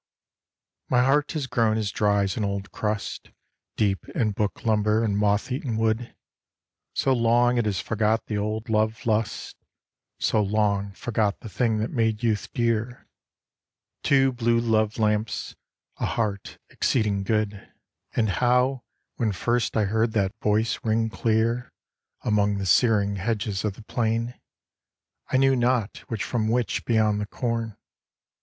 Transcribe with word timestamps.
My 0.89 1.03
heart 1.03 1.31
has 1.33 1.45
grown 1.45 1.77
as 1.77 1.91
dry 1.91 2.23
as 2.23 2.35
an 2.35 2.43
old 2.43 2.71
crust, 2.71 3.29
Deep 3.75 4.09
in 4.15 4.31
book 4.31 4.65
lumber 4.65 5.03
and 5.03 5.15
moth 5.15 5.51
eaten 5.51 5.77
wood. 5.77 6.15
So 6.95 7.13
long 7.13 7.59
it 7.59 7.65
has 7.65 7.79
forgot 7.79 8.25
the 8.25 8.35
old 8.35 8.67
love 8.67 9.05
lust, 9.05 9.57
So 10.17 10.41
long 10.41 10.91
forgot 10.93 11.41
the 11.41 11.49
thing 11.49 11.77
that 11.77 11.91
made 11.91 12.23
youth 12.23 12.51
dear, 12.51 13.07
Two 14.01 14.31
blue 14.31 14.59
love 14.59 14.97
lamps, 14.97 15.55
a 15.97 16.07
heart 16.07 16.57
exceeding 16.71 17.21
good. 17.21 17.51
86 17.53 17.61
AN 17.61 17.61
OLD 17.61 17.61
PAIN 17.61 17.75
And 18.25 18.29
how, 18.29 18.83
when 19.17 19.31
first 19.31 19.77
I 19.77 19.83
heard 19.83 20.13
that 20.13 20.33
voice 20.41 20.79
ring 20.83 21.11
clear 21.11 21.71
Among 22.23 22.57
the 22.57 22.63
sering 22.65 23.17
hedges 23.17 23.63
of 23.63 23.75
the 23.75 23.83
plain, 23.83 24.33
I 25.29 25.37
knew 25.37 25.55
not 25.55 25.97
which 26.07 26.23
from 26.23 26.47
which 26.47 26.85
beyond 26.85 27.21
the 27.21 27.27
corn. 27.27 27.77